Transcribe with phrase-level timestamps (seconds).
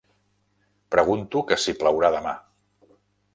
[0.95, 2.33] Pregunto que si plourà demà.